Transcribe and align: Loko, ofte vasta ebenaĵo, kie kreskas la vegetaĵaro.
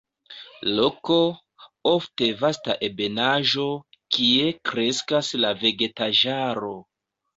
Loko, 0.77 1.17
ofte 1.91 2.29
vasta 2.39 2.75
ebenaĵo, 2.87 3.67
kie 4.17 4.49
kreskas 4.71 5.31
la 5.45 5.53
vegetaĵaro. 5.65 6.73